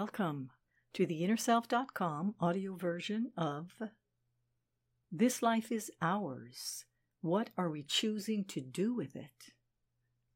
[0.00, 0.50] Welcome
[0.92, 3.72] to the InnerSelf.com audio version of
[5.10, 6.84] This Life is Ours.
[7.22, 9.54] What are we choosing to do with it?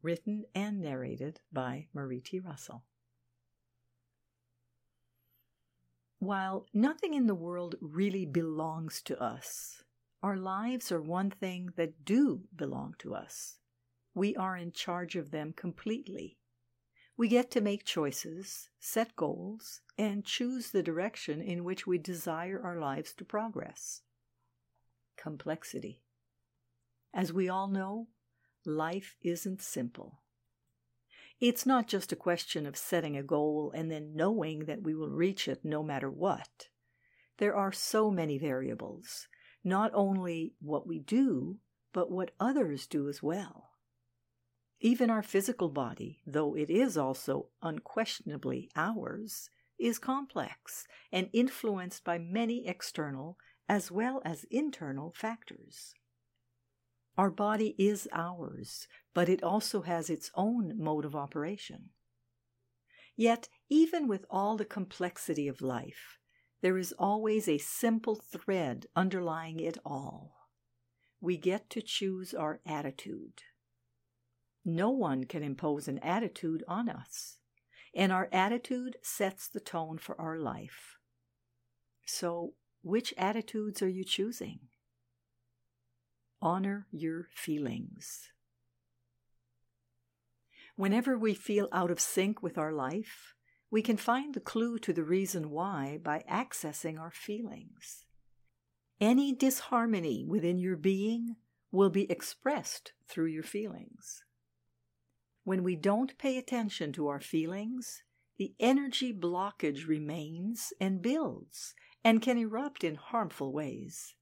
[0.02, 2.40] Written and narrated by Marie T.
[2.40, 2.84] Russell.
[6.20, 9.82] While nothing in the world really belongs to us,
[10.22, 13.58] our lives are one thing that do belong to us.
[14.14, 16.38] We are in charge of them completely.
[17.20, 22.58] We get to make choices, set goals, and choose the direction in which we desire
[22.64, 24.00] our lives to progress.
[25.18, 26.00] Complexity.
[27.12, 28.08] As we all know,
[28.64, 30.22] life isn't simple.
[31.38, 35.10] It's not just a question of setting a goal and then knowing that we will
[35.10, 36.68] reach it no matter what.
[37.36, 39.28] There are so many variables,
[39.62, 41.58] not only what we do,
[41.92, 43.69] but what others do as well.
[44.80, 52.18] Even our physical body, though it is also unquestionably ours, is complex and influenced by
[52.18, 53.36] many external
[53.68, 55.94] as well as internal factors.
[57.18, 61.90] Our body is ours, but it also has its own mode of operation.
[63.16, 66.18] Yet, even with all the complexity of life,
[66.62, 70.48] there is always a simple thread underlying it all.
[71.20, 73.42] We get to choose our attitude.
[74.64, 77.38] No one can impose an attitude on us,
[77.94, 80.96] and our attitude sets the tone for our life.
[82.04, 84.60] So, which attitudes are you choosing?
[86.42, 88.30] Honor your feelings.
[90.76, 93.34] Whenever we feel out of sync with our life,
[93.70, 98.06] we can find the clue to the reason why by accessing our feelings.
[99.00, 101.36] Any disharmony within your being
[101.70, 104.24] will be expressed through your feelings.
[105.50, 108.04] When we don't pay attention to our feelings,
[108.38, 111.74] the energy blockage remains and builds
[112.04, 114.14] and can erupt in harmful ways.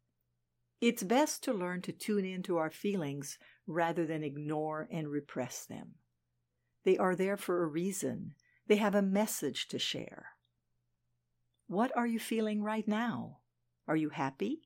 [0.80, 3.36] It's best to learn to tune into our feelings
[3.66, 5.96] rather than ignore and repress them.
[6.84, 8.32] They are there for a reason,
[8.66, 10.28] they have a message to share.
[11.66, 13.40] What are you feeling right now?
[13.86, 14.62] Are you happy,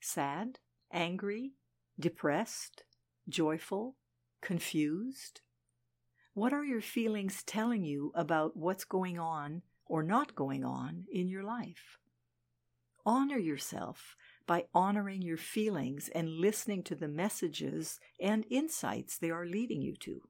[0.00, 0.58] sad,
[0.92, 1.52] angry,
[2.00, 2.82] depressed,
[3.28, 3.94] joyful,
[4.42, 5.42] confused?
[6.40, 11.28] What are your feelings telling you about what's going on or not going on in
[11.28, 11.98] your life?
[13.04, 19.44] Honor yourself by honoring your feelings and listening to the messages and insights they are
[19.44, 20.22] leading you to.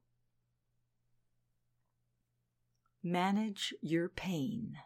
[3.05, 4.79] Manage your pain.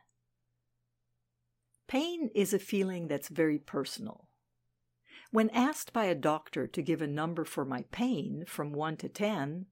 [1.87, 4.29] Pain is a feeling that's very personal.
[5.31, 9.09] When asked by a doctor to give a number for my pain from 1 to
[9.09, 9.65] 10,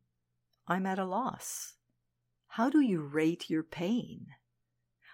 [0.67, 1.75] I'm at a loss.
[2.49, 4.27] How do you rate your pain?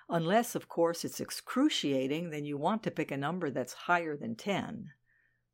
[0.09, 4.36] Unless, of course, it's excruciating, then you want to pick a number that's higher than
[4.36, 4.91] 10.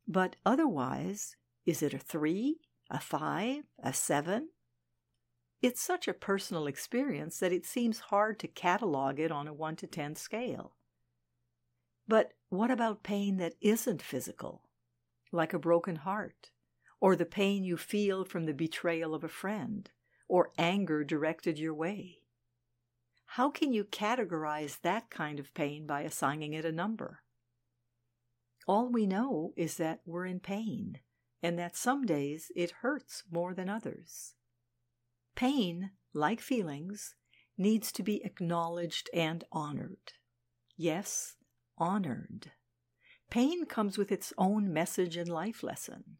[0.07, 1.35] But otherwise,
[1.65, 2.57] is it a 3,
[2.89, 4.49] a 5, a 7?
[5.61, 9.75] It's such a personal experience that it seems hard to catalog it on a 1
[9.77, 10.75] to 10 scale.
[12.07, 14.69] But what about pain that isn't physical,
[15.31, 16.51] like a broken heart,
[17.05, 19.91] or the pain you feel from the betrayal of a friend,
[20.27, 22.25] or anger directed your way?
[23.35, 27.21] how can you categorize that kind of pain by assigning it a number?
[28.65, 30.99] All we know is that we're in pain,
[31.43, 34.35] and that some days it hurts more than others.
[35.35, 37.15] Pain, like feelings,
[37.57, 40.13] needs to be acknowledged and honored.
[40.77, 41.35] Yes,
[41.77, 42.53] honored.
[43.29, 46.19] Pain comes with its own message and life lesson.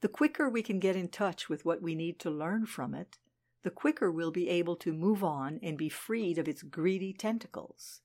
[0.00, 3.18] The quicker we can get in touch with what we need to learn from it,
[3.62, 8.02] the quicker we'll be able to move on and be freed of its greedy tentacles.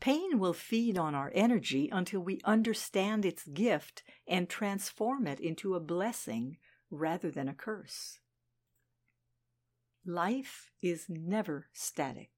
[0.00, 5.74] Pain will feed on our energy until we understand its gift and transform it into
[5.74, 6.56] a blessing
[6.90, 8.18] rather than a curse.
[10.04, 12.30] Life is never static.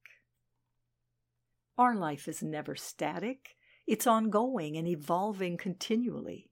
[1.77, 3.57] Our life is never static.
[3.87, 6.51] It's ongoing and evolving continually.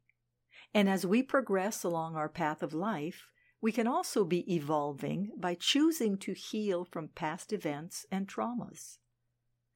[0.73, 3.29] And as we progress along our path of life,
[3.61, 8.97] we can also be evolving by choosing to heal from past events and traumas.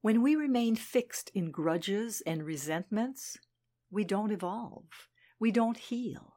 [0.01, 3.37] When we remain fixed in grudges and resentments,
[3.89, 5.07] we don't evolve,
[5.39, 6.33] we don't heal.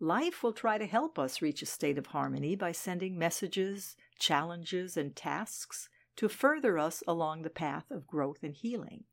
[0.00, 4.96] Life will try to help us reach a state of harmony by sending messages, challenges,
[4.96, 9.04] and tasks to further us along the path of growth and healing.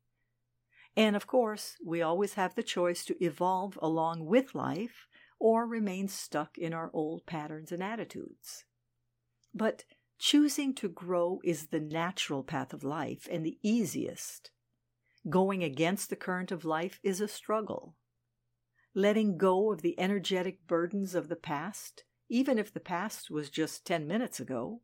[0.96, 5.08] And of course, we always have the choice to evolve along with life
[5.38, 8.64] or remain stuck in our old patterns and attitudes.
[9.52, 9.84] But
[10.18, 14.50] Choosing to grow is the natural path of life and the easiest.
[15.28, 17.96] Going against the current of life is a struggle.
[18.94, 23.84] Letting go of the energetic burdens of the past, even if the past was just
[23.84, 24.82] 10 minutes ago,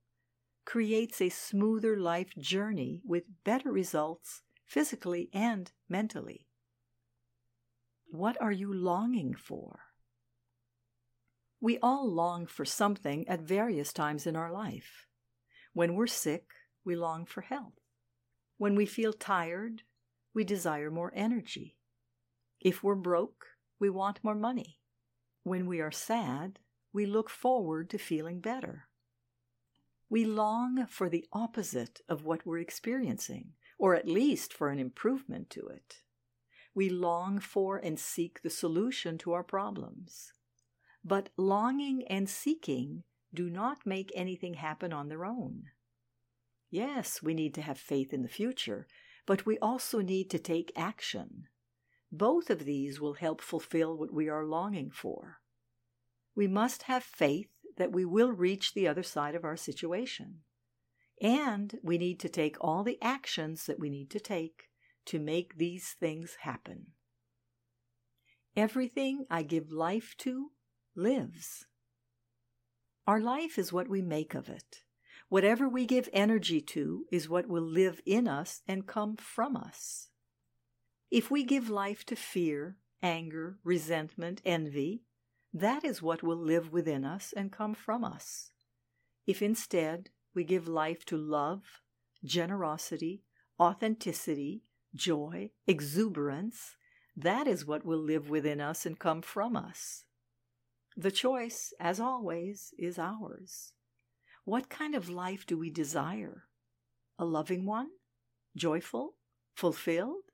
[0.65, 6.47] creates a smoother life journey with better results physically and mentally.
[8.07, 9.81] What are you longing for?
[11.61, 15.07] We all long for something at various times in our life.
[15.73, 16.45] When we're sick,
[16.85, 17.81] we long for health.
[18.59, 19.83] When we feel tired,
[20.35, 21.77] we desire more energy.
[22.61, 23.47] If we're broke,
[23.81, 24.79] we want more money.
[25.43, 26.61] When we are sad,
[26.93, 28.87] we look forward to feeling better.
[30.09, 35.49] We long for the opposite of what we're experiencing, or at least for an improvement
[35.49, 36.03] to it.
[36.75, 40.35] We long for and seek the solution to our problems.
[41.03, 45.63] But longing and seeking do not make anything happen on their own.
[46.71, 48.87] Yes, we need to have faith in the future,
[49.27, 51.45] but we also need to take action.
[52.13, 55.39] Both of these will help fulfill what we are longing for.
[56.37, 57.49] We must have faith
[57.79, 60.41] that we will reach the other side of our situation.
[61.21, 64.71] And we need to take all the actions that we need to take
[65.07, 66.93] to make these things happen.
[68.57, 70.51] Everything I give life to
[70.97, 71.67] lives.
[73.07, 74.83] Our life is what we make of it.
[75.29, 80.09] Whatever we give energy to is what will live in us and come from us.
[81.11, 85.03] If we give life to fear, anger, resentment, envy,
[85.53, 88.51] that is what will live within us and come from us.
[89.27, 91.63] If instead we give life to love,
[92.25, 93.23] generosity,
[93.59, 94.63] authenticity,
[94.95, 96.77] joy, exuberance,
[97.17, 100.05] that is what will live within us and come from us.
[100.97, 103.73] The choice, as always, is ours.
[104.45, 106.45] What kind of life do we desire?
[107.19, 107.89] A loving one?
[108.57, 109.17] Joyful?
[109.55, 110.25] Fulfilled?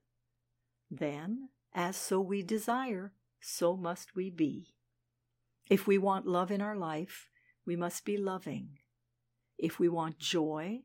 [0.90, 4.75] Then, as so we desire, so must we be.
[5.69, 7.28] If we want love in our life,
[7.66, 8.78] we must be loving.
[9.58, 10.82] If we want joy,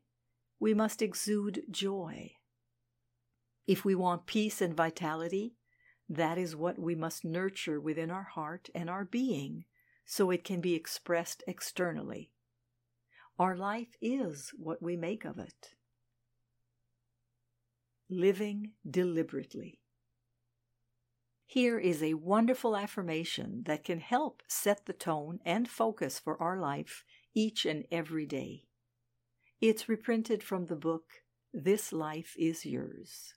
[0.58, 2.32] we must exude joy.
[3.66, 5.56] If we want peace and vitality,
[6.08, 9.64] that is what we must nurture within our heart and our being
[10.04, 12.32] so it can be expressed externally.
[13.38, 15.74] Our life is what we make of it.
[18.10, 19.80] Living deliberately.
[21.46, 26.58] Here is a wonderful affirmation that can help set the tone and focus for our
[26.58, 28.64] life each and every day.
[29.60, 31.04] It's reprinted from the book
[31.52, 33.34] This Life is Yours.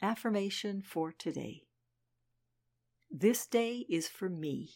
[0.00, 1.62] Affirmation for today.
[3.10, 4.70] This day is for me.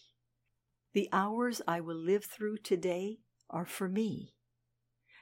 [0.92, 3.18] The hours I will live through today
[3.50, 4.34] are for me.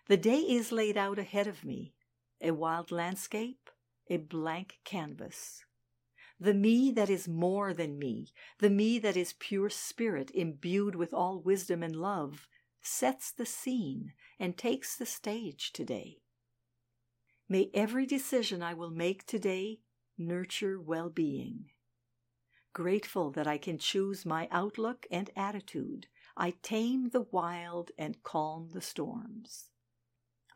[0.07, 1.95] The day is laid out ahead of me,
[2.41, 3.71] a wild landscape,
[4.09, 5.65] a blank canvas.
[6.41, 11.15] The me that is more than me, the me that is pure spirit imbued with
[11.15, 12.49] all wisdom and love,
[12.83, 16.19] sets the scene and takes the stage today.
[17.49, 19.81] May every decision I will make today
[20.19, 21.71] nurture well being.
[22.73, 28.71] Grateful that I can choose my outlook and attitude, I tame the wild and calm
[28.73, 29.71] the storms.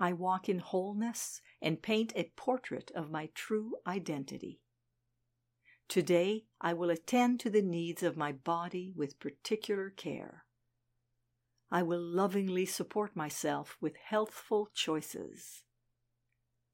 [0.00, 4.60] I walk in wholeness and paint a portrait of my true identity.
[5.88, 10.44] Today I will attend to the needs of my body with particular care.
[11.70, 15.64] I will lovingly support myself with healthful choices.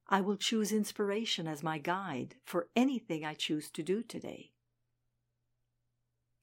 [0.09, 4.51] I will choose inspiration as my guide for anything I choose to do today.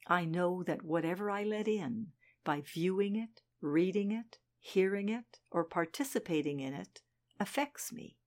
[0.08, 2.08] I know that whatever I let in,
[2.44, 7.02] by viewing it, reading it, hearing it, or participating in it,
[7.40, 8.18] affects me.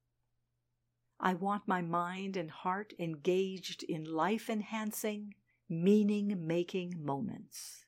[1.20, 5.34] I want my mind and heart engaged in life enhancing,
[5.68, 7.84] meaning making moments.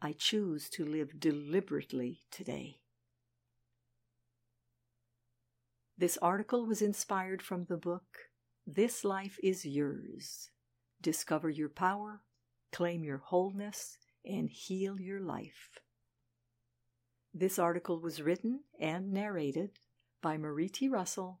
[0.00, 2.80] I choose to live deliberately today.
[5.96, 8.18] This article was inspired from the book
[8.66, 10.50] This Life is Yours.
[11.00, 12.22] Discover your power,
[12.72, 15.78] claim your wholeness, and heal your life.
[17.32, 19.78] This article was written and narrated
[20.20, 20.88] by Marie T.
[20.88, 21.40] Russell,